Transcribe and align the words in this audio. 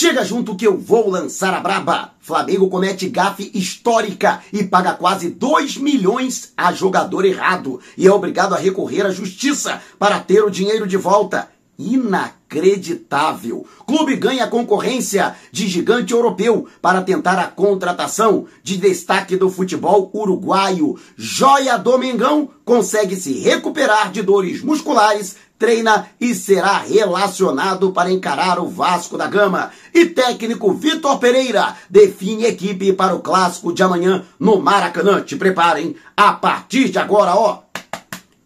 Chega 0.00 0.24
junto 0.24 0.56
que 0.56 0.66
eu 0.66 0.78
vou 0.78 1.10
lançar 1.10 1.52
a 1.52 1.60
braba. 1.60 2.14
Flamengo 2.20 2.70
comete 2.70 3.06
gafe 3.06 3.50
histórica 3.52 4.42
e 4.50 4.64
paga 4.64 4.94
quase 4.94 5.28
2 5.28 5.76
milhões 5.76 6.54
a 6.56 6.72
jogador 6.72 7.26
errado 7.26 7.78
e 7.98 8.06
é 8.06 8.10
obrigado 8.10 8.54
a 8.54 8.58
recorrer 8.58 9.04
à 9.04 9.10
justiça 9.10 9.78
para 9.98 10.18
ter 10.18 10.42
o 10.42 10.48
dinheiro 10.48 10.86
de 10.86 10.96
volta. 10.96 11.50
Inacreditável. 11.78 13.66
Clube 13.86 14.16
ganha 14.16 14.46
concorrência 14.46 15.36
de 15.52 15.68
gigante 15.68 16.14
europeu 16.14 16.66
para 16.80 17.02
tentar 17.02 17.38
a 17.38 17.48
contratação 17.48 18.46
de 18.62 18.78
destaque 18.78 19.36
do 19.36 19.50
futebol 19.50 20.10
uruguaio. 20.14 20.98
Joia 21.14 21.76
Domingão 21.76 22.48
consegue 22.64 23.16
se 23.16 23.34
recuperar 23.38 24.10
de 24.10 24.22
dores 24.22 24.62
musculares 24.62 25.36
treina 25.60 26.06
e 26.18 26.34
será 26.34 26.78
relacionado 26.78 27.92
para 27.92 28.10
encarar 28.10 28.58
o 28.58 28.66
Vasco 28.66 29.18
da 29.18 29.28
Gama. 29.28 29.70
E 29.94 30.06
técnico 30.06 30.72
Vitor 30.72 31.18
Pereira 31.18 31.76
define 31.88 32.46
equipe 32.46 32.94
para 32.94 33.14
o 33.14 33.20
clássico 33.20 33.72
de 33.72 33.82
amanhã 33.82 34.24
no 34.38 34.58
Maracanã. 34.58 35.20
Te 35.20 35.36
preparem, 35.36 35.94
a 36.16 36.32
partir 36.32 36.88
de 36.88 36.98
agora, 36.98 37.36
ó. 37.36 37.69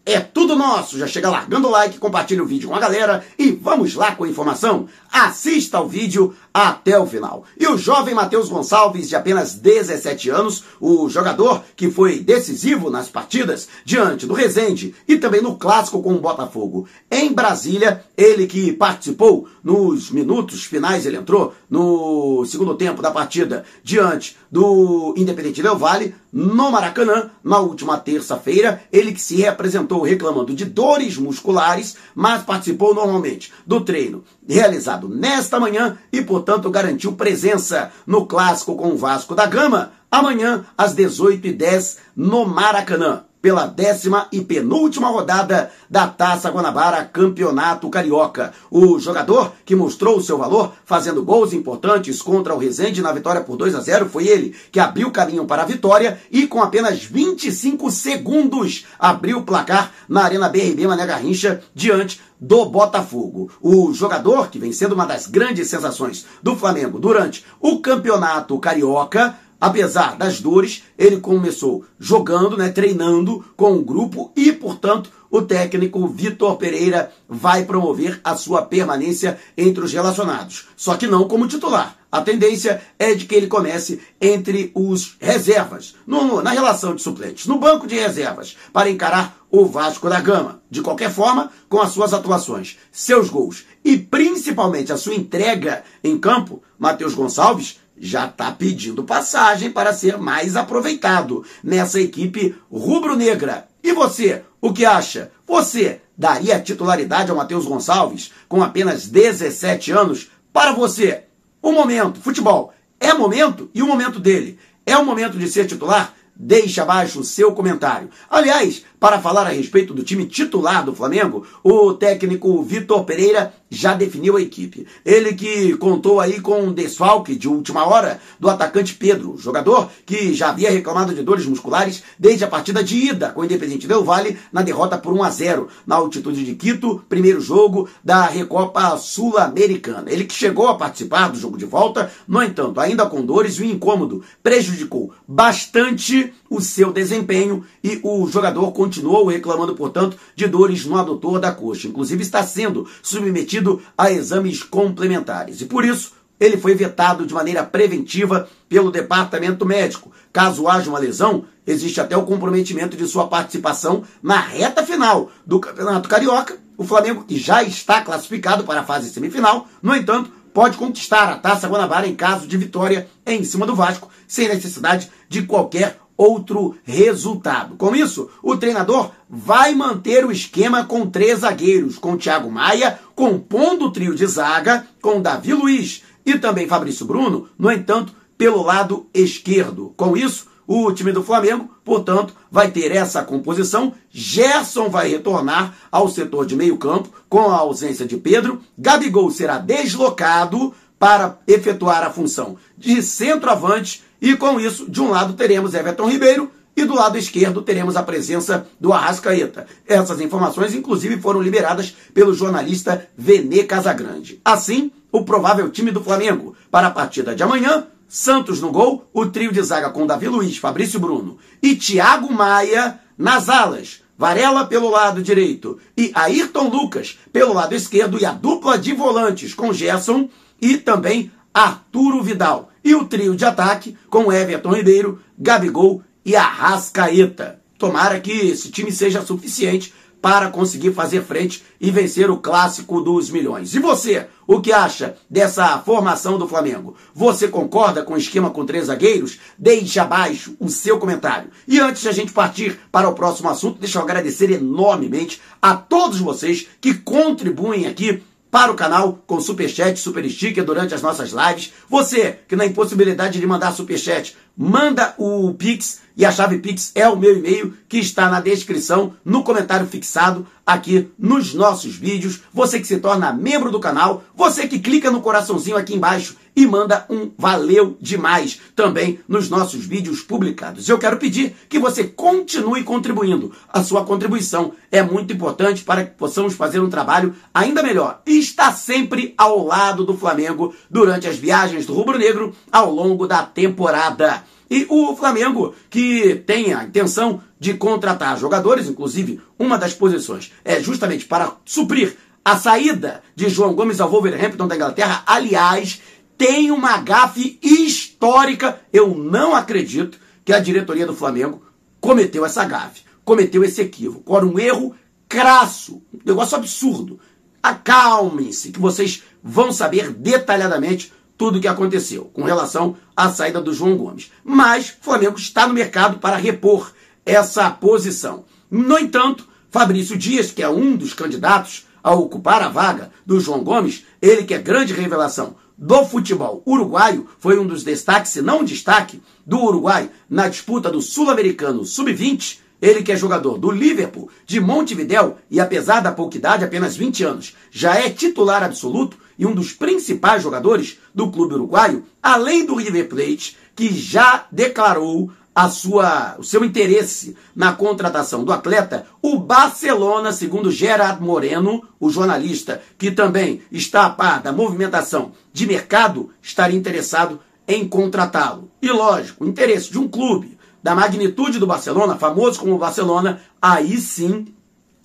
É 0.05 0.19
tudo 0.19 0.55
nosso. 0.55 0.99
Já 0.99 1.07
chega 1.07 1.31
largando 1.31 1.67
o 1.67 1.71
like, 1.71 1.97
compartilha 1.97 2.43
o 2.43 2.45
vídeo 2.45 2.69
com 2.69 2.75
a 2.75 2.79
galera 2.79 3.25
e 3.39 3.51
vamos 3.51 3.95
lá 3.95 4.15
com 4.15 4.23
a 4.23 4.29
informação. 4.29 4.87
Assista 5.11 5.77
ao 5.77 5.89
vídeo 5.89 6.35
até 6.53 6.99
o 6.99 7.07
final. 7.07 7.43
E 7.59 7.65
o 7.65 7.75
jovem 7.75 8.13
Matheus 8.13 8.47
Gonçalves, 8.47 9.09
de 9.09 9.15
apenas 9.15 9.55
17 9.55 10.29
anos, 10.29 10.63
o 10.79 11.09
jogador 11.09 11.63
que 11.75 11.89
foi 11.89 12.19
decisivo 12.19 12.91
nas 12.91 13.09
partidas 13.09 13.67
diante 13.83 14.27
do 14.27 14.35
Resende 14.35 14.93
e 15.07 15.17
também 15.17 15.41
no 15.41 15.55
clássico 15.55 16.03
com 16.03 16.13
o 16.13 16.21
Botafogo 16.21 16.87
em 17.09 17.33
Brasília, 17.33 18.03
ele 18.15 18.45
que 18.45 18.73
participou 18.73 19.47
nos 19.63 20.11
minutos 20.11 20.65
finais, 20.65 21.07
ele 21.07 21.17
entrou 21.17 21.55
no 21.75 22.45
segundo 22.45 22.73
tempo 22.75 23.01
da 23.01 23.11
partida 23.11 23.65
diante 23.83 24.37
do 24.49 25.13
Independente 25.17 25.61
Del 25.61 25.75
Vale, 25.75 26.15
no 26.31 26.71
Maracanã, 26.71 27.31
na 27.43 27.59
última 27.59 27.97
terça-feira, 27.97 28.81
ele 28.93 29.11
que 29.11 29.19
se 29.19 29.35
representou 29.35 30.01
reclamando 30.01 30.53
de 30.53 30.63
dores 30.63 31.17
musculares, 31.17 31.97
mas 32.15 32.43
participou 32.43 32.95
normalmente 32.95 33.51
do 33.67 33.81
treino 33.81 34.23
realizado 34.47 35.09
nesta 35.09 35.59
manhã 35.59 35.97
e, 36.13 36.21
portanto, 36.21 36.71
garantiu 36.71 37.11
presença 37.11 37.91
no 38.07 38.25
clássico 38.25 38.77
com 38.77 38.91
o 38.91 38.97
Vasco 38.97 39.35
da 39.35 39.45
Gama, 39.45 39.91
amanhã 40.09 40.65
às 40.77 40.95
18h10 40.95 41.97
no 42.15 42.45
Maracanã 42.45 43.24
pela 43.45 43.67
décima 43.67 44.27
e 44.31 44.41
penúltima 44.41 45.07
rodada 45.07 45.69
da 45.87 46.07
Taça 46.07 46.49
Guanabara 46.49 47.05
Campeonato 47.05 47.87
Carioca. 47.91 48.51
O 48.71 48.97
jogador 48.97 49.53
que 49.63 49.75
mostrou 49.75 50.17
o 50.17 50.21
seu 50.23 50.35
valor 50.35 50.73
fazendo 50.83 51.23
gols 51.23 51.53
importantes 51.53 52.23
contra 52.23 52.55
o 52.55 52.57
Resende 52.57 53.03
na 53.03 53.11
vitória 53.11 53.41
por 53.41 53.55
2 53.55 53.75
a 53.75 53.81
0 53.81 54.09
foi 54.09 54.25
ele 54.27 54.55
que 54.71 54.79
abriu 54.79 55.11
caminho 55.11 55.45
para 55.45 55.61
a 55.61 55.65
vitória 55.67 56.19
e 56.31 56.47
com 56.47 56.59
apenas 56.59 57.03
25 57.03 57.91
segundos 57.91 58.87
abriu 58.97 59.37
o 59.37 59.43
placar 59.43 59.91
na 60.09 60.23
Arena 60.23 60.49
BRB 60.49 60.87
Mané 60.87 61.05
Garrincha 61.05 61.61
diante 61.75 62.19
do 62.39 62.65
Botafogo. 62.65 63.51
O 63.61 63.93
jogador 63.93 64.49
que 64.49 64.59
vem 64.59 64.71
sendo 64.71 64.95
uma 64.95 65.05
das 65.05 65.27
grandes 65.27 65.69
sensações 65.69 66.25
do 66.41 66.55
Flamengo 66.55 66.99
durante 66.99 67.45
o 67.61 67.79
Campeonato 67.79 68.57
Carioca 68.57 69.35
apesar 69.65 70.15
das 70.15 70.39
dores, 70.39 70.83
ele 70.95 71.17
começou 71.17 71.85
jogando, 71.99 72.55
né, 72.55 72.69
treinando 72.69 73.43
com 73.57 73.73
o 73.73 73.81
grupo 73.81 74.31
e, 74.35 74.51
portanto, 74.51 75.09
o 75.31 75.41
técnico 75.41 76.07
Vitor 76.07 76.55
Pereira 76.57 77.11
vai 77.27 77.65
promover 77.65 78.21
a 78.23 78.37
sua 78.37 78.61
permanência 78.61 79.39
entre 79.57 79.83
os 79.83 79.91
relacionados. 79.91 80.67
Só 80.77 80.95
que 80.95 81.07
não 81.07 81.27
como 81.27 81.47
titular. 81.47 81.97
A 82.11 82.21
tendência 82.21 82.79
é 82.99 83.15
de 83.15 83.25
que 83.25 83.33
ele 83.33 83.47
comece 83.47 83.99
entre 84.21 84.71
os 84.75 85.17
reservas, 85.19 85.95
no, 86.05 86.43
na 86.43 86.51
relação 86.51 86.95
de 86.95 87.01
suplentes, 87.01 87.47
no 87.47 87.57
banco 87.57 87.87
de 87.87 87.95
reservas, 87.95 88.55
para 88.71 88.89
encarar 88.89 89.35
o 89.49 89.65
Vasco 89.65 90.07
da 90.07 90.21
Gama. 90.21 90.61
De 90.69 90.81
qualquer 90.81 91.11
forma, 91.11 91.51
com 91.67 91.81
as 91.81 91.91
suas 91.91 92.13
atuações, 92.13 92.77
seus 92.91 93.29
gols 93.29 93.65
e 93.83 93.97
principalmente 93.97 94.93
a 94.93 94.97
sua 94.97 95.15
entrega 95.15 95.83
em 96.03 96.17
campo, 96.17 96.61
Matheus 96.77 97.15
Gonçalves 97.15 97.79
já 97.97 98.25
está 98.25 98.51
pedindo 98.51 99.03
passagem 99.03 99.71
para 99.71 99.93
ser 99.93 100.17
mais 100.17 100.55
aproveitado 100.55 101.45
nessa 101.63 101.99
equipe 101.99 102.55
rubro-negra. 102.71 103.67
E 103.83 103.93
você, 103.93 104.43
o 104.59 104.73
que 104.73 104.85
acha? 104.85 105.31
Você 105.47 106.01
daria 106.17 106.59
titularidade 106.59 107.29
ao 107.29 107.37
Matheus 107.37 107.65
Gonçalves 107.65 108.31
com 108.47 108.63
apenas 108.63 109.07
17 109.07 109.91
anos? 109.91 110.29
Para 110.51 110.71
você, 110.71 111.23
o 111.61 111.71
momento, 111.71 112.19
futebol, 112.19 112.73
é 112.99 113.13
momento 113.13 113.69
e 113.73 113.81
o 113.81 113.87
momento 113.87 114.19
dele. 114.19 114.59
É 114.85 114.97
o 114.97 115.05
momento 115.05 115.37
de 115.37 115.47
ser 115.47 115.65
titular? 115.65 116.13
Deixe 116.35 116.81
abaixo 116.81 117.19
o 117.19 117.23
seu 117.23 117.53
comentário. 117.53 118.09
Aliás, 118.29 118.83
para 119.05 119.21
falar 119.21 119.45
a 119.45 119.51
respeito 119.51 119.93
do 119.93 120.01
time 120.01 120.25
titular 120.25 120.83
do 120.83 120.95
Flamengo, 120.95 121.45
o 121.63 121.93
técnico 121.93 122.63
Vitor 122.63 123.03
Pereira 123.03 123.53
já 123.69 123.93
definiu 123.93 124.35
a 124.35 124.41
equipe. 124.41 124.87
Ele 125.05 125.33
que 125.33 125.77
contou 125.77 126.19
aí 126.19 126.39
com 126.39 126.59
um 126.59 126.73
desfalque 126.73 127.35
de 127.35 127.47
última 127.47 127.85
hora 127.87 128.19
do 128.39 128.49
atacante 128.49 128.95
Pedro, 128.95 129.37
jogador 129.37 129.91
que 130.07 130.33
já 130.33 130.49
havia 130.49 130.71
reclamado 130.71 131.13
de 131.13 131.21
dores 131.21 131.45
musculares 131.45 132.01
desde 132.17 132.45
a 132.45 132.47
partida 132.47 132.83
de 132.83 132.95
ida 132.95 133.29
com 133.29 133.41
o 133.41 133.45
Independente 133.45 133.87
Del 133.87 134.03
Vale 134.03 134.39
na 134.51 134.63
derrota 134.63 134.97
por 134.97 135.13
1 135.13 135.23
a 135.23 135.29
0 135.29 135.67
na 135.85 135.97
altitude 135.97 136.43
de 136.43 136.55
Quito, 136.55 137.03
primeiro 137.07 137.39
jogo 137.39 137.87
da 138.03 138.25
Recopa 138.25 138.97
Sul-Americana. 138.97 140.11
Ele 140.11 140.23
que 140.23 140.33
chegou 140.33 140.67
a 140.67 140.77
participar 140.77 141.27
do 141.27 141.37
jogo 141.37 141.59
de 141.59 141.65
volta, 141.65 142.11
no 142.27 142.41
entanto, 142.41 142.79
ainda 142.79 143.05
com 143.05 143.23
dores 143.23 143.59
e 143.59 143.61
o 143.61 143.65
incômodo 143.65 144.23
prejudicou 144.41 145.13
bastante 145.27 146.33
o 146.49 146.61
seu 146.61 146.91
desempenho 146.91 147.63
e 147.83 147.99
o 148.03 148.27
jogador 148.27 148.71
continuou 148.71 149.27
reclamando, 149.27 149.75
portanto, 149.75 150.17
de 150.35 150.47
dores 150.47 150.85
no 150.85 150.97
adutor 150.97 151.39
da 151.39 151.51
coxa. 151.51 151.87
Inclusive 151.87 152.21
está 152.21 152.43
sendo 152.43 152.87
submetido 153.01 153.81
a 153.97 154.11
exames 154.11 154.63
complementares. 154.63 155.61
E 155.61 155.65
por 155.65 155.83
isso, 155.83 156.13
ele 156.39 156.57
foi 156.57 156.75
vetado 156.75 157.25
de 157.25 157.33
maneira 157.33 157.63
preventiva 157.63 158.47
pelo 158.67 158.91
departamento 158.91 159.65
médico. 159.65 160.11
Caso 160.31 160.67
haja 160.67 160.89
uma 160.89 160.99
lesão, 160.99 161.45
existe 161.65 162.01
até 162.01 162.15
o 162.15 162.25
comprometimento 162.25 162.97
de 162.97 163.07
sua 163.07 163.27
participação 163.27 164.03
na 164.21 164.39
reta 164.39 164.85
final 164.85 165.31
do 165.45 165.59
Campeonato 165.59 166.09
Carioca. 166.09 166.57
O 166.77 166.83
Flamengo, 166.83 167.23
que 167.23 167.37
já 167.37 167.63
está 167.63 168.01
classificado 168.01 168.65
para 168.65 168.81
a 168.81 168.85
fase 168.85 169.09
semifinal, 169.09 169.67
no 169.81 169.95
entanto, 169.95 170.29
pode 170.53 170.77
conquistar 170.77 171.29
a 171.29 171.37
Taça 171.37 171.67
Guanabara 171.67 172.07
em 172.07 172.15
caso 172.15 172.47
de 172.47 172.57
vitória 172.57 173.09
em 173.25 173.43
cima 173.43 173.65
do 173.65 173.75
Vasco, 173.75 174.09
sem 174.27 174.47
necessidade 174.47 175.09
de 175.29 175.43
qualquer 175.43 175.99
outro 176.17 176.75
resultado. 176.83 177.75
Com 177.75 177.95
isso, 177.95 178.29
o 178.41 178.55
treinador 178.55 179.11
vai 179.29 179.75
manter 179.75 180.25
o 180.25 180.31
esquema 180.31 180.85
com 180.85 181.09
três 181.09 181.39
zagueiros, 181.39 181.97
com 181.97 182.17
Thiago 182.17 182.51
Maia 182.51 182.99
compondo 183.15 183.85
o 183.85 183.91
trio 183.91 184.13
de 184.13 184.25
zaga, 184.25 184.85
com 185.01 185.21
Davi 185.21 185.53
Luiz 185.53 186.03
e 186.25 186.37
também 186.37 186.67
Fabrício 186.67 187.05
Bruno, 187.05 187.47
no 187.57 187.71
entanto, 187.71 188.13
pelo 188.37 188.63
lado 188.63 189.07
esquerdo. 189.13 189.93
Com 189.95 190.17
isso, 190.17 190.47
o 190.67 190.91
time 190.91 191.11
do 191.11 191.23
Flamengo, 191.23 191.69
portanto, 191.83 192.33
vai 192.51 192.71
ter 192.71 192.91
essa 192.91 193.23
composição. 193.23 193.93
Gerson 194.09 194.89
vai 194.89 195.09
retornar 195.09 195.75
ao 195.91 196.09
setor 196.09 196.45
de 196.45 196.55
meio-campo 196.55 197.09
com 197.29 197.49
a 197.49 197.57
ausência 197.57 198.05
de 198.05 198.17
Pedro. 198.17 198.61
Gabigol 198.77 199.29
será 199.29 199.59
deslocado 199.59 200.73
para 200.97 201.37
efetuar 201.47 202.03
a 202.03 202.09
função 202.09 202.57
de 202.77 203.01
centroavante 203.03 204.03
e 204.21 204.35
com 204.35 204.59
isso, 204.59 204.89
de 204.89 205.01
um 205.01 205.09
lado 205.09 205.33
teremos 205.33 205.73
Everton 205.73 206.09
Ribeiro 206.09 206.51
e 206.75 206.83
do 206.83 206.93
lado 206.93 207.17
esquerdo 207.17 207.61
teremos 207.61 207.95
a 207.95 208.03
presença 208.03 208.67
do 208.79 208.91
Arrascaeta. 208.91 209.65
Essas 209.87 210.19
informações, 210.19 210.73
inclusive, 210.73 211.21
foram 211.21 211.41
liberadas 211.41 211.95
pelo 212.13 212.33
jornalista 212.33 213.07
Vene 213.17 213.63
Casagrande. 213.63 214.41
Assim, 214.43 214.91
o 215.11 215.23
provável 215.23 215.69
time 215.69 215.91
do 215.91 216.03
Flamengo 216.03 216.55
para 216.69 216.87
a 216.87 216.91
partida 216.91 217.33
de 217.33 217.43
amanhã. 217.43 217.87
Santos 218.07 218.61
no 218.61 218.71
gol, 218.71 219.09
o 219.13 219.25
trio 219.25 219.51
de 219.51 219.61
zaga 219.61 219.89
com 219.89 220.05
Davi 220.05 220.27
Luiz, 220.27 220.57
Fabrício 220.57 220.99
Bruno 220.99 221.37
e 221.61 221.75
Thiago 221.75 222.31
Maia 222.31 222.99
nas 223.17 223.49
alas. 223.49 224.03
Varela 224.17 224.65
pelo 224.65 224.89
lado 224.89 225.21
direito 225.21 225.77
e 225.97 226.11
Ayrton 226.13 226.69
Lucas 226.69 227.19
pelo 227.33 227.53
lado 227.53 227.75
esquerdo 227.75 228.17
e 228.19 228.25
a 228.25 228.31
dupla 228.31 228.77
de 228.77 228.93
volantes 228.93 229.53
com 229.53 229.73
Gerson 229.73 230.29
e 230.61 230.77
também 230.77 231.31
Arturo 231.53 232.23
Vidal. 232.23 232.69
E 232.85 232.93
o 232.93 233.03
trio 233.03 233.35
de 233.35 233.43
ataque 233.43 233.97
com 234.11 234.31
Everton 234.31 234.71
Ribeiro, 234.71 235.19
Gabigol 235.35 236.03
e 236.23 236.35
Arrascaeta. 236.35 237.59
Tomara 237.79 238.19
que 238.19 238.31
esse 238.31 238.69
time 238.69 238.91
seja 238.91 239.25
suficiente 239.25 239.91
para 240.21 240.51
conseguir 240.51 240.93
fazer 240.93 241.23
frente 241.23 241.63
e 241.81 241.89
vencer 241.89 242.29
o 242.29 242.37
clássico 242.37 243.01
dos 243.01 243.31
milhões. 243.31 243.73
E 243.73 243.79
você, 243.79 244.27
o 244.45 244.61
que 244.61 244.71
acha 244.71 245.15
dessa 245.27 245.79
formação 245.79 246.37
do 246.37 246.47
Flamengo? 246.47 246.95
Você 247.13 247.47
concorda 247.47 248.03
com 248.03 248.13
o 248.13 248.17
esquema 248.17 248.51
com 248.51 248.65
três 248.65 248.85
zagueiros? 248.85 249.39
Deixe 249.57 249.99
abaixo 249.99 250.55
o 250.59 250.69
seu 250.69 250.99
comentário. 250.99 251.49
E 251.67 251.79
antes 251.79 252.03
de 252.03 252.09
a 252.09 252.11
gente 252.11 252.33
partir 252.33 252.79
para 252.91 253.09
o 253.09 253.15
próximo 253.15 253.49
assunto, 253.49 253.79
deixa 253.79 253.97
eu 253.97 254.03
agradecer 254.03 254.51
enormemente 254.51 255.41
a 255.59 255.75
todos 255.75 256.19
vocês 256.19 256.67
que 256.79 256.93
contribuem 256.93 257.87
aqui 257.87 258.21
para 258.49 258.71
o 258.71 258.75
canal 258.75 259.21
com 259.27 259.39
superchat, 259.39 259.99
super 259.99 260.27
sticker 260.29 260.63
durante 260.63 260.93
as 260.93 261.01
nossas 261.01 261.31
lives. 261.31 261.73
Você 261.89 262.39
que 262.47 262.55
na 262.55 262.65
impossibilidade 262.65 263.39
de 263.39 263.47
mandar 263.47 263.73
superchat, 263.73 264.35
manda 264.57 265.13
o 265.17 265.53
Pix 265.53 266.01
e 266.17 266.23
a 266.23 266.31
chave 266.31 266.59
Pix 266.59 266.91
é 266.95 267.07
o 267.09 267.17
meu 267.17 267.37
e-mail 267.37 267.73
que 267.89 267.97
está 267.97 268.29
na 268.29 268.39
descrição, 268.39 269.13
no 269.23 269.43
comentário 269.43 269.85
fixado 269.85 270.47
aqui 270.65 271.11
nos 271.19 271.53
nossos 271.53 271.95
vídeos. 271.95 272.41
Você 272.53 272.79
que 272.79 272.87
se 272.87 272.99
torna 272.99 273.33
membro 273.33 273.69
do 273.69 273.81
canal, 273.81 274.23
você 274.33 274.67
que 274.67 274.79
clica 274.79 275.11
no 275.11 275.21
coraçãozinho 275.21 275.75
aqui 275.75 275.93
embaixo 275.93 276.37
e 276.55 276.65
manda 276.65 277.05
um 277.09 277.29
valeu 277.37 277.97
demais 277.99 278.61
também 278.73 279.19
nos 279.27 279.49
nossos 279.49 279.85
vídeos 279.85 280.21
publicados. 280.21 280.87
Eu 280.87 280.97
quero 280.97 281.17
pedir 281.17 281.53
que 281.67 281.77
você 281.77 282.05
continue 282.05 282.83
contribuindo. 282.83 283.51
A 283.67 283.83
sua 283.83 284.05
contribuição 284.05 284.71
é 284.89 285.03
muito 285.03 285.33
importante 285.33 285.83
para 285.83 286.05
que 286.05 286.15
possamos 286.15 286.53
fazer 286.53 286.79
um 286.79 286.89
trabalho 286.89 287.35
ainda 287.53 287.83
melhor 287.83 288.21
e 288.25 288.39
estar 288.39 288.71
sempre 288.71 289.33
ao 289.37 289.65
lado 289.65 290.05
do 290.05 290.17
Flamengo 290.17 290.73
durante 290.89 291.27
as 291.27 291.35
viagens 291.35 291.85
do 291.85 291.93
Rubro 291.93 292.17
Negro 292.17 292.55
ao 292.71 292.89
longo 292.89 293.27
da 293.27 293.43
temporada. 293.43 294.44
E 294.69 294.85
o 294.89 295.15
Flamengo, 295.15 295.75
que 295.89 296.35
tem 296.45 296.73
a 296.73 296.83
intenção 296.83 297.41
de 297.59 297.73
contratar 297.75 298.37
jogadores, 298.39 298.87
inclusive 298.87 299.39
uma 299.57 299.77
das 299.77 299.93
posições 299.93 300.51
é 300.63 300.81
justamente 300.81 301.25
para 301.25 301.53
suprir 301.63 302.15
a 302.43 302.57
saída 302.57 303.23
de 303.35 303.49
João 303.49 303.73
Gomes 303.73 303.99
ao 303.99 304.09
Wolverhampton 304.09 304.67
da 304.67 304.75
Inglaterra. 304.75 305.23
Aliás, 305.25 306.01
tem 306.37 306.69
uma 306.71 306.97
gafe 306.97 307.59
histórica. 307.61 308.79
Eu 308.91 309.15
não 309.15 309.55
acredito 309.55 310.19
que 310.43 310.53
a 310.53 310.59
diretoria 310.59 311.07
do 311.07 311.15
Flamengo 311.15 311.63
cometeu 311.99 312.45
essa 312.45 312.63
gafe, 312.65 313.01
cometeu 313.23 313.63
esse 313.63 313.81
equívoco. 313.81 314.31
Ora, 314.31 314.45
um 314.45 314.59
erro 314.59 314.95
crasso, 315.27 316.03
um 316.13 316.19
negócio 316.23 316.55
absurdo. 316.55 317.19
Acalmem-se, 317.63 318.71
que 318.71 318.79
vocês 318.79 319.23
vão 319.43 319.71
saber 319.71 320.11
detalhadamente 320.11 321.11
tudo 321.37 321.57
o 321.57 321.61
que 321.61 321.67
aconteceu 321.67 322.25
com 322.33 322.43
relação 322.43 322.95
à 323.15 323.29
saída 323.29 323.61
do 323.61 323.73
João 323.73 323.97
Gomes. 323.97 324.31
Mas 324.43 324.89
o 324.89 325.03
Flamengo 325.03 325.37
está 325.37 325.67
no 325.67 325.73
mercado 325.73 326.19
para 326.19 326.37
repor 326.37 326.91
essa 327.25 327.69
posição. 327.69 328.45
No 328.69 328.97
entanto, 328.97 329.47
Fabrício 329.69 330.17
Dias, 330.17 330.51
que 330.51 330.63
é 330.63 330.69
um 330.69 330.95
dos 330.95 331.13
candidatos 331.13 331.85
a 332.03 332.13
ocupar 332.13 332.61
a 332.61 332.69
vaga 332.69 333.11
do 333.25 333.39
João 333.39 333.63
Gomes, 333.63 334.05
ele 334.21 334.43
que 334.43 334.53
é 334.53 334.59
grande 334.59 334.93
revelação 334.93 335.55
do 335.77 336.05
futebol 336.05 336.63
uruguaio, 336.65 337.27
foi 337.39 337.59
um 337.59 337.67
dos 337.67 337.83
destaques, 337.83 338.31
se 338.31 338.41
não 338.41 338.63
destaque, 338.63 339.21
do 339.45 339.59
Uruguai 339.59 340.09
na 340.29 340.47
disputa 340.47 340.89
do 340.89 341.01
Sul-Americano 341.01 341.85
Sub-20, 341.85 342.59
ele 342.81 343.03
que 343.03 343.11
é 343.11 343.15
jogador 343.15 343.57
do 343.57 343.71
Liverpool 343.71 344.29
de 344.45 344.59
Montevidéu 344.59 345.37
e 345.49 345.59
apesar 345.59 346.01
da 346.01 346.11
pouca 346.11 346.37
idade, 346.37 346.63
apenas 346.63 346.95
20 346.95 347.23
anos, 347.23 347.55
já 347.71 347.95
é 347.95 348.09
titular 348.09 348.63
absoluto 348.63 349.17
e 349.37 349.45
um 349.45 349.53
dos 349.53 349.73
principais 349.73 350.43
jogadores 350.43 350.99
do 351.13 351.31
clube 351.31 351.55
uruguaio, 351.55 352.03
além 352.21 352.65
do 352.65 352.75
River 352.75 353.09
Plate, 353.09 353.57
que 353.75 353.93
já 353.93 354.45
declarou 354.51 355.31
a 355.55 355.69
sua, 355.69 356.35
o 356.37 356.43
seu 356.43 356.65
interesse 356.65 357.35
na 357.55 357.71
contratação 357.71 358.43
do 358.43 358.51
atleta, 358.51 359.07
o 359.21 359.39
Barcelona, 359.39 360.33
segundo 360.33 360.69
Gerard 360.69 361.23
Moreno, 361.23 361.81
o 361.97 362.09
jornalista 362.09 362.81
que 362.97 363.09
também 363.09 363.61
está 363.71 364.05
a 364.05 364.09
par 364.09 364.41
da 364.41 364.51
movimentação 364.51 365.31
de 365.53 365.65
mercado, 365.65 366.29
estaria 366.41 366.77
interessado 366.77 367.39
em 367.65 367.87
contratá-lo. 367.87 368.69
E 368.81 368.91
lógico, 368.91 369.45
o 369.45 369.47
interesse 369.47 369.89
de 369.89 369.97
um 369.97 370.09
clube 370.09 370.54
da 370.85 370.93
magnitude 370.93 371.57
do 371.57 371.65
Barcelona, 371.65 372.15
famoso 372.15 372.59
como 372.59 372.77
Barcelona, 372.77 373.41
aí 373.59 373.97
sim 373.97 374.53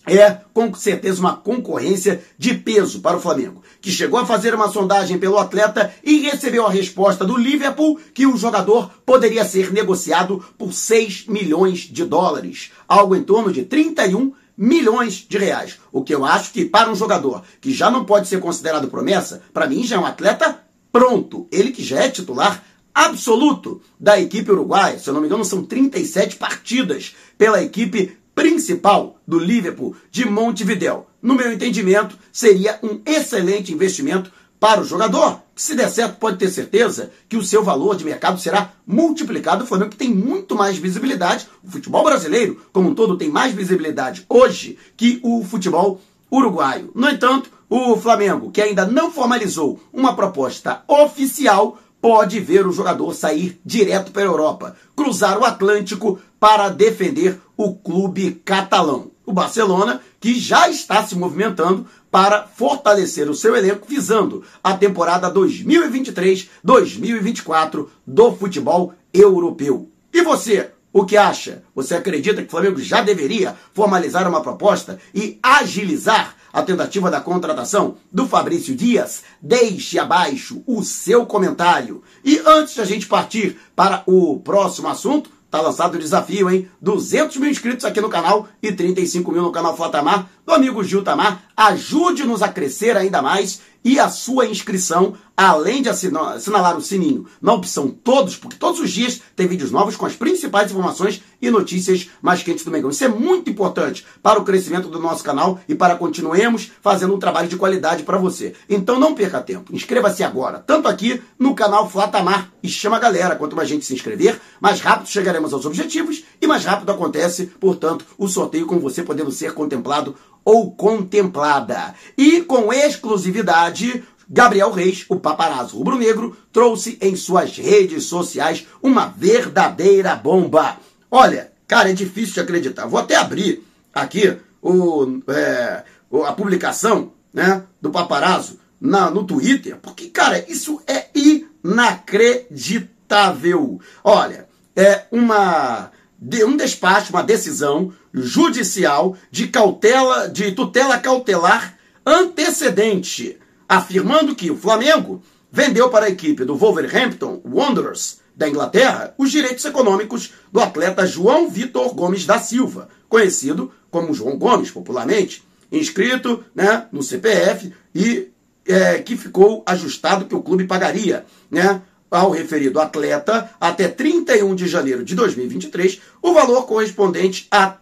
é 0.06 0.31
com 0.53 0.75
certeza 0.75 1.21
uma 1.21 1.38
concorrência 1.38 2.23
de 2.37 2.53
peso 2.53 3.00
para 3.00 3.17
o 3.17 3.21
Flamengo, 3.21 3.62
que 3.81 3.91
chegou 3.91 4.21
a 4.21 4.27
fazer 4.27 4.55
uma 4.55 4.71
sondagem 4.71 5.19
pelo 5.19 5.38
atleta 5.38 5.91
e 6.05 6.19
recebeu 6.19 6.67
a 6.67 6.71
resposta 6.71 7.25
do 7.25 7.35
Liverpool 7.35 7.99
que 8.12 8.27
o 8.27 8.37
jogador 8.37 8.91
poderia 9.06 9.43
ser 9.43 9.73
negociado 9.73 10.44
por 10.59 10.75
6 10.75 11.25
milhões 11.29 11.79
de 11.91 12.05
dólares, 12.05 12.73
algo 12.87 13.17
em 13.17 13.23
torno 13.23 13.50
de 13.50 13.62
31 13.62 14.35
milhões 14.55 15.25
de 15.27 15.38
reais. 15.38 15.79
O 15.91 16.05
que 16.05 16.15
eu 16.15 16.27
acho 16.27 16.53
que 16.53 16.67
para 16.67 16.91
um 16.91 16.94
jogador 16.94 17.43
que 17.59 17.73
já 17.73 17.91
não 17.91 18.05
pode 18.05 18.29
ser 18.29 18.38
considerado 18.38 18.88
promessa, 18.88 19.41
para 19.50 19.67
mim 19.67 19.82
já 19.82 19.97
é 19.97 19.99
um 19.99 20.05
atleta 20.05 20.61
pronto, 20.93 21.49
ele 21.50 21.73
que 21.73 21.82
já 21.82 22.00
é 22.00 22.11
titular 22.11 22.62
absoluto 22.94 23.81
da 23.98 24.20
equipe 24.20 24.50
uruguaia. 24.50 24.98
Se 24.98 25.08
eu 25.08 25.14
não 25.14 25.20
me 25.20 25.26
engano, 25.26 25.44
são 25.44 25.64
37 25.64 26.37
partidas 26.37 27.14
pela 27.37 27.62
equipe 27.62 28.16
principal 28.34 29.19
do 29.26 29.38
Liverpool 29.38 29.94
de 30.10 30.25
Montevideo. 30.25 31.06
No 31.22 31.34
meu 31.34 31.52
entendimento, 31.52 32.16
seria 32.32 32.78
um 32.82 33.00
excelente 33.04 33.72
investimento 33.72 34.32
para 34.60 34.82
o 34.82 34.84
jogador, 34.84 35.40
se 35.56 35.75
der 35.75 35.88
certo 35.88 36.19
pode 36.19 36.37
ter 36.37 36.50
certeza 36.50 37.10
que 37.28 37.37
o 37.37 37.42
seu 37.42 37.64
valor 37.64 37.96
de 37.96 38.04
mercado 38.04 38.38
será 38.38 38.72
multiplicado. 38.87 39.64
O 39.64 39.66
Flamengo 39.66 39.90
que 39.90 39.96
tem 39.96 40.10
muito 40.10 40.54
mais 40.54 40.76
visibilidade, 40.76 41.48
o 41.64 41.70
futebol 41.70 42.04
brasileiro 42.04 42.60
como 42.70 42.90
um 42.90 42.94
todo 42.94 43.16
tem 43.16 43.31
mais 43.31 43.54
visibilidade 43.54 44.25
hoje 44.28 44.78
que 44.98 45.19
o 45.22 45.43
futebol 45.43 46.00
uruguaio. 46.31 46.90
No 46.94 47.08
entanto, 47.08 47.50
o 47.70 47.96
Flamengo, 47.96 48.50
que 48.50 48.60
ainda 48.60 48.86
não 48.86 49.10
formalizou 49.10 49.81
uma 49.93 50.14
proposta 50.14 50.82
oficial, 50.86 51.78
pode 52.00 52.41
ver 52.41 52.67
o 52.67 52.73
jogador 52.73 53.14
sair 53.14 53.61
direto 53.64 54.11
para 54.12 54.23
a 54.23 54.26
Europa, 54.26 54.76
cruzar 54.97 55.38
o 55.38 55.44
Atlântico 55.44 56.19
para 56.38 56.69
defender 56.69 57.41
o 57.56 57.75
clube 57.75 58.41
catalão. 58.44 59.11
O 59.26 59.32
Barcelona, 59.32 60.00
que 60.19 60.38
já 60.38 60.69
está 60.69 61.06
se 61.06 61.17
movimentando 61.17 61.87
para 62.11 62.49
fortalecer 62.49 63.31
o 63.31 63.35
seu 63.35 63.55
elenco 63.55 63.87
visando 63.88 64.43
a 64.64 64.75
temporada 64.75 65.32
2023-2024 65.32 67.87
do 68.06 68.32
futebol 68.32 68.94
europeu. 69.14 69.88
E 70.12 70.23
você, 70.23 70.73
o 70.92 71.04
que 71.04 71.16
acha? 71.16 71.62
Você 71.75 71.94
acredita 71.94 72.42
que 72.42 72.48
o 72.48 72.50
Flamengo 72.50 72.81
já 72.81 73.00
deveria 73.00 73.56
formalizar 73.72 74.28
uma 74.28 74.40
proposta 74.40 74.98
e 75.14 75.38
agilizar 75.42 76.34
a 76.52 76.62
tentativa 76.62 77.10
da 77.10 77.20
contratação 77.20 77.96
do 78.12 78.26
Fabrício 78.26 78.75
Dias? 78.75 79.22
Deixe 79.40 79.98
abaixo 79.98 80.62
o 80.66 80.82
seu 80.82 81.25
comentário. 81.26 82.02
E 82.25 82.40
antes 82.44 82.75
de 82.75 82.81
a 82.81 82.84
gente 82.84 83.06
partir 83.06 83.56
para 83.76 84.02
o 84.06 84.40
próximo 84.40 84.88
assunto, 84.88 85.31
Tá 85.50 85.60
lançado 85.60 85.96
o 85.96 85.98
desafio, 85.98 86.48
hein? 86.48 86.70
200 86.81 87.36
mil 87.38 87.50
inscritos 87.50 87.84
aqui 87.84 88.00
no 88.00 88.08
canal 88.08 88.46
e 88.62 88.70
35 88.70 89.32
mil 89.32 89.43
no 89.43 89.50
canal 89.50 89.76
Flatamar, 89.76 90.31
do 90.50 90.55
amigo 90.55 90.82
Gil 90.82 91.02
Tamar. 91.02 91.44
Ajude-nos 91.56 92.43
a 92.43 92.49
crescer 92.49 92.97
ainda 92.97 93.23
mais 93.23 93.61
e 93.82 93.99
a 93.99 94.11
sua 94.11 94.47
inscrição, 94.47 95.14
além 95.35 95.81
de 95.82 95.88
assinalar 95.88 96.76
o 96.76 96.82
sininho 96.82 97.26
na 97.41 97.55
opção 97.55 97.88
todos, 97.88 98.36
porque 98.36 98.56
todos 98.56 98.79
os 98.79 98.91
dias 98.91 99.22
tem 99.34 99.46
vídeos 99.46 99.70
novos 99.70 99.96
com 99.96 100.05
as 100.05 100.15
principais 100.15 100.70
informações 100.70 101.22
e 101.41 101.51
notícias 101.51 102.10
mais 102.20 102.43
quentes 102.43 102.65
do 102.65 102.70
Mengão. 102.70 102.91
Isso 102.91 103.05
é 103.05 103.08
muito 103.08 103.48
importante 103.48 104.05
para 104.22 104.39
o 104.39 104.44
crescimento 104.44 104.89
do 104.89 104.98
nosso 104.98 105.24
canal 105.24 105.58
e 105.67 105.74
para 105.74 105.96
continuemos 105.96 106.70
fazendo 106.82 107.15
um 107.15 107.19
trabalho 107.19 107.48
de 107.48 107.56
qualidade 107.56 108.03
para 108.03 108.19
você. 108.19 108.55
Então 108.69 109.01
não 109.01 109.15
perca 109.15 109.41
tempo, 109.41 109.74
inscreva-se 109.74 110.22
agora, 110.22 110.58
tanto 110.58 110.89
aqui 110.89 111.22
no 111.39 111.55
canal 111.55 111.89
Flatamar 111.89 112.51
e 112.63 112.69
chama 112.69 112.96
a 112.96 113.01
galera. 113.01 113.36
Quanto 113.36 113.56
mais 113.56 113.69
gente 113.69 113.84
se 113.84 113.94
inscrever, 113.94 114.39
mais 114.60 114.81
rápido 114.81 115.08
chegaremos 115.08 115.55
aos 115.55 115.65
objetivos 115.65 116.22
e 116.41 116.46
mais 116.46 116.65
rápido 116.67 116.91
acontece, 116.91 117.46
portanto, 117.58 118.05
o 118.19 118.29
sorteio 118.29 118.67
com 118.67 118.79
você 118.79 119.03
podendo 119.03 119.31
ser 119.31 119.55
contemplado 119.55 120.15
ou 120.44 120.73
contemplada. 120.73 121.94
E 122.17 122.43
com 122.43 122.73
exclusividade, 122.73 124.05
Gabriel 124.29 124.70
Reis, 124.70 125.05
o 125.09 125.17
paparazzo 125.17 125.77
rubro-negro, 125.77 126.37
trouxe 126.53 126.97
em 127.01 127.17
suas 127.17 127.56
redes 127.56 128.05
sociais 128.05 128.69
uma 128.82 129.06
verdadeira 129.06 130.15
bomba. 130.15 130.77
Olha, 131.11 131.51
cara, 131.67 131.91
é 131.91 131.93
difícil 131.93 132.35
de 132.35 132.41
acreditar. 132.41 132.87
Vou 132.87 133.01
até 133.01 133.17
abrir 133.17 133.67
aqui 133.93 134.39
o, 134.63 135.20
é, 135.29 135.82
a 136.27 136.32
publicação 136.32 137.13
né, 137.32 137.65
do 137.81 137.91
paparazzo 137.91 138.61
na, 138.81 139.11
no 139.11 139.25
Twitter, 139.25 139.77
porque, 139.82 140.06
cara, 140.09 140.44
isso 140.49 140.81
é 140.87 141.06
inacreditável. 141.15 143.81
Olha, 144.03 144.49
é 144.77 145.05
uma 145.11 145.91
de 146.20 146.44
um 146.44 146.56
despacho, 146.56 147.13
uma 147.13 147.23
decisão 147.23 147.93
judicial 148.12 149.17
de 149.31 149.48
cautela, 149.48 150.29
de 150.29 150.52
tutela 150.52 150.98
cautelar 150.98 151.79
antecedente, 152.05 153.38
afirmando 153.69 154.34
que 154.34 154.50
o 154.50 154.56
Flamengo 154.56 155.22
vendeu 155.50 155.88
para 155.88 156.06
a 156.06 156.10
equipe 156.10 156.44
do 156.44 156.56
Wolverhampton 156.56 157.40
Wanderers 157.44 158.20
da 158.34 158.48
Inglaterra 158.48 159.14
os 159.19 159.31
direitos 159.31 159.64
econômicos 159.64 160.32
do 160.52 160.60
atleta 160.60 161.06
João 161.06 161.50
Vitor 161.50 161.94
Gomes 161.94 162.24
da 162.24 162.38
Silva, 162.38 162.88
conhecido 163.08 163.72
como 163.90 164.14
João 164.14 164.38
Gomes 164.38 164.70
popularmente, 164.70 165.43
inscrito 165.70 166.44
né, 166.55 166.86
no 166.90 167.02
CPF 167.02 167.72
e 167.94 168.29
é, 168.67 168.98
que 168.98 169.17
ficou 169.17 169.62
ajustado 169.67 170.26
que 170.26 170.34
o 170.34 170.43
clube 170.43 170.64
pagaria, 170.64 171.24
né, 171.50 171.82
ao 172.10 172.31
referido 172.31 172.81
atleta 172.81 173.50
até 173.60 173.88
31 173.88 174.55
de 174.55 174.67
janeiro 174.67 175.05
de 175.05 175.14
2023 175.14 176.00
o 176.20 176.32
valor 176.32 176.67
correspondente 176.67 177.46
a 177.50 177.76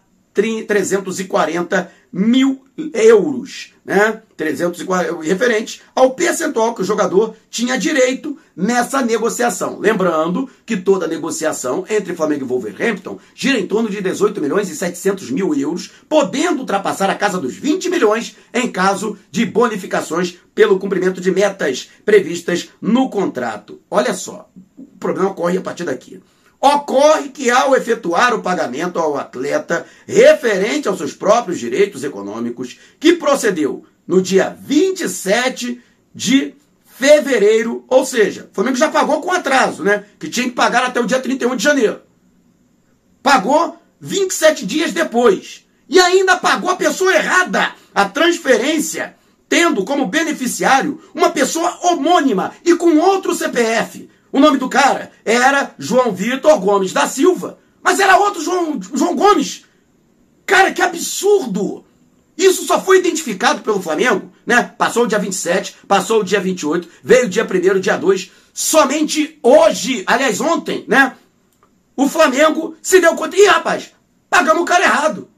340 0.64 1.90
mil 2.12 2.64
euros, 2.94 3.74
né? 3.84 4.22
340, 4.36 5.20
referente 5.22 5.82
ao 5.94 6.12
percentual 6.14 6.74
que 6.74 6.82
o 6.82 6.84
jogador 6.84 7.34
tinha 7.50 7.76
direito 7.76 8.38
nessa 8.56 9.02
negociação. 9.02 9.78
Lembrando 9.78 10.48
que 10.64 10.76
toda 10.76 11.08
negociação 11.08 11.84
entre 11.90 12.14
Flamengo 12.14 12.44
e 12.44 12.48
Wolverhampton 12.48 13.18
gira 13.34 13.58
em 13.58 13.66
torno 13.66 13.90
de 13.90 14.00
18 14.00 14.40
milhões 14.40 14.70
e 14.70 14.76
700 14.76 15.30
mil 15.30 15.54
euros, 15.54 15.90
podendo 16.08 16.60
ultrapassar 16.60 17.10
a 17.10 17.16
casa 17.16 17.38
dos 17.38 17.54
20 17.54 17.90
milhões 17.90 18.36
em 18.54 18.70
caso 18.70 19.18
de 19.30 19.44
bonificações 19.44 20.38
pelo 20.54 20.78
cumprimento 20.78 21.20
de 21.20 21.30
metas 21.30 21.90
previstas 22.04 22.68
no 22.80 23.10
contrato. 23.10 23.80
Olha 23.90 24.14
só, 24.14 24.48
o 24.76 24.84
problema 24.98 25.30
ocorre 25.30 25.58
a 25.58 25.62
partir 25.62 25.84
daqui. 25.84 26.20
Ocorre 26.60 27.28
que, 27.28 27.50
ao 27.50 27.76
efetuar 27.76 28.34
o 28.34 28.42
pagamento 28.42 28.98
ao 28.98 29.16
atleta 29.16 29.86
referente 30.06 30.88
aos 30.88 30.98
seus 30.98 31.12
próprios 31.12 31.58
direitos 31.58 32.02
econômicos, 32.02 32.78
que 32.98 33.12
procedeu 33.12 33.86
no 34.06 34.20
dia 34.20 34.56
27 34.60 35.80
de 36.12 36.54
fevereiro, 36.84 37.84
ou 37.86 38.04
seja, 38.04 38.48
o 38.50 38.54
Flamengo 38.54 38.76
já 38.76 38.88
pagou 38.88 39.20
com 39.20 39.30
atraso, 39.30 39.84
né? 39.84 40.04
Que 40.18 40.28
tinha 40.28 40.48
que 40.48 40.54
pagar 40.54 40.84
até 40.84 41.00
o 41.00 41.06
dia 41.06 41.20
31 41.20 41.54
de 41.54 41.62
janeiro. 41.62 42.00
Pagou 43.22 43.78
27 44.00 44.66
dias 44.66 44.92
depois. 44.92 45.64
E 45.88 46.00
ainda 46.00 46.36
pagou 46.36 46.70
a 46.70 46.76
pessoa 46.76 47.14
errada 47.14 47.72
a 47.94 48.04
transferência, 48.04 49.16
tendo 49.48 49.84
como 49.84 50.06
beneficiário 50.06 51.00
uma 51.14 51.30
pessoa 51.30 51.78
homônima 51.82 52.52
e 52.64 52.74
com 52.74 52.98
outro 52.98 53.34
CPF. 53.34 54.10
O 54.32 54.40
nome 54.40 54.58
do 54.58 54.68
cara 54.68 55.10
era 55.24 55.74
João 55.78 56.12
Vitor 56.12 56.58
Gomes 56.60 56.92
da 56.92 57.06
Silva. 57.06 57.58
Mas 57.82 58.00
era 58.00 58.18
outro 58.18 58.42
João, 58.42 58.78
João 58.94 59.16
Gomes. 59.16 59.64
Cara, 60.44 60.72
que 60.72 60.82
absurdo! 60.82 61.84
Isso 62.36 62.64
só 62.64 62.80
foi 62.80 62.98
identificado 62.98 63.62
pelo 63.62 63.82
Flamengo, 63.82 64.30
né? 64.46 64.62
Passou 64.78 65.02
o 65.02 65.06
dia 65.06 65.18
27, 65.18 65.76
passou 65.88 66.20
o 66.20 66.24
dia 66.24 66.40
28, 66.40 66.88
veio 67.02 67.26
o 67.26 67.28
dia 67.28 67.44
1 67.44 67.80
dia 67.80 67.96
2. 67.96 68.30
Somente 68.54 69.38
hoje, 69.42 70.04
aliás, 70.06 70.40
ontem, 70.40 70.84
né? 70.86 71.16
O 71.96 72.08
Flamengo 72.08 72.76
se 72.80 73.00
deu 73.00 73.16
conta. 73.16 73.36
Ih, 73.36 73.46
rapaz, 73.46 73.92
pagamos 74.30 74.62
o 74.62 74.64
cara 74.64 74.84
errado. 74.84 75.28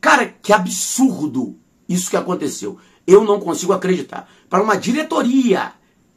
Cara, 0.00 0.32
que 0.40 0.52
absurdo 0.52 1.58
isso 1.88 2.10
que 2.10 2.16
aconteceu. 2.16 2.78
Eu 3.04 3.24
não 3.24 3.40
consigo 3.40 3.72
acreditar. 3.72 4.30
Para 4.48 4.62
uma 4.62 4.76
diretoria 4.76 5.72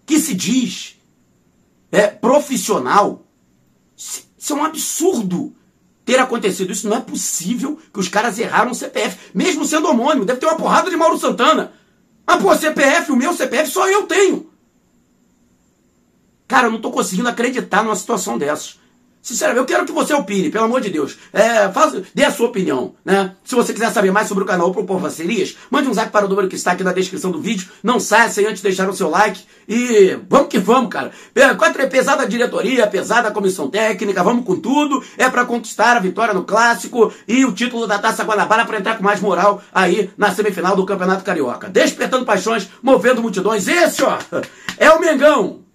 que 0.05 0.19
se 0.19 0.35
diz 0.35 1.00
é, 1.91 2.07
profissional, 2.07 3.25
isso 3.95 4.53
é 4.53 4.53
um 4.53 4.63
absurdo 4.63 5.55
ter 6.05 6.19
acontecido. 6.19 6.71
Isso 6.71 6.87
não 6.89 6.97
é 6.97 7.01
possível 7.01 7.77
que 7.93 7.99
os 7.99 8.07
caras 8.07 8.39
erraram 8.39 8.71
o 8.71 8.75
CPF, 8.75 9.31
mesmo 9.33 9.65
sendo 9.65 9.87
homônimo. 9.87 10.25
Deve 10.25 10.39
ter 10.39 10.45
uma 10.45 10.57
porrada 10.57 10.89
de 10.89 10.97
Mauro 10.97 11.17
Santana. 11.17 11.73
Mas, 12.25 12.41
pô, 12.41 12.55
CPF, 12.55 13.11
o 13.11 13.15
meu 13.15 13.33
CPF, 13.33 13.69
só 13.69 13.87
eu 13.87 14.07
tenho. 14.07 14.49
Cara, 16.47 16.67
eu 16.67 16.71
não 16.71 16.77
estou 16.77 16.91
conseguindo 16.91 17.29
acreditar 17.29 17.83
numa 17.83 17.95
situação 17.95 18.37
dessas. 18.37 18.79
Sinceramente, 19.21 19.59
eu 19.59 19.65
quero 19.65 19.85
que 19.85 19.91
você 19.91 20.13
opine, 20.13 20.49
pelo 20.49 20.65
amor 20.65 20.81
de 20.81 20.89
Deus. 20.89 21.17
É, 21.31 21.69
faz, 21.69 21.93
dê 22.13 22.23
a 22.23 22.31
sua 22.31 22.47
opinião, 22.47 22.95
né? 23.05 23.35
Se 23.43 23.53
você 23.53 23.71
quiser 23.71 23.91
saber 23.91 24.11
mais 24.11 24.27
sobre 24.27 24.43
o 24.43 24.47
canal 24.47 24.67
ou 24.67 24.73
propor 24.73 24.99
parcerias, 24.99 25.55
mande 25.69 25.87
um 25.87 25.93
zap 25.93 26.11
para 26.11 26.25
o 26.25 26.29
número 26.29 26.47
que 26.47 26.55
está 26.55 26.71
aqui 26.71 26.83
na 26.83 26.91
descrição 26.91 27.29
do 27.29 27.39
vídeo. 27.39 27.69
Não 27.83 27.99
saia 27.99 28.29
sem 28.29 28.47
antes 28.47 28.63
deixar 28.63 28.89
o 28.89 28.95
seu 28.95 29.09
like. 29.09 29.43
E 29.67 30.17
vamos 30.27 30.47
que 30.47 30.57
vamos, 30.57 30.89
cara. 30.89 31.11
Quatro 31.57 31.81
é 31.83 31.87
pesada 31.87 32.23
a 32.23 32.25
diretoria, 32.25 32.87
pesada 32.87 33.27
a 33.27 33.31
comissão 33.31 33.69
técnica, 33.69 34.23
vamos 34.23 34.43
com 34.43 34.59
tudo. 34.59 35.03
É 35.17 35.29
para 35.29 35.45
conquistar 35.45 35.97
a 35.97 35.99
vitória 35.99 36.33
no 36.33 36.43
clássico 36.43 37.13
e 37.27 37.45
o 37.45 37.51
título 37.51 37.85
da 37.85 37.99
Taça 37.99 38.23
Guanabara 38.23 38.65
para 38.65 38.79
entrar 38.79 38.97
com 38.97 39.03
mais 39.03 39.21
moral 39.21 39.61
aí 39.71 40.09
na 40.17 40.33
semifinal 40.33 40.75
do 40.75 40.85
Campeonato 40.85 41.23
Carioca. 41.23 41.69
Despertando 41.69 42.25
paixões, 42.25 42.67
movendo 42.81 43.21
multidões. 43.21 43.67
Esse, 43.67 44.03
ó, 44.03 44.17
é 44.77 44.89
o 44.89 44.99
Mengão. 44.99 45.60